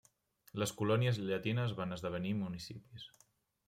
[0.63, 3.11] Les colònies llatines van esdevenir municipis.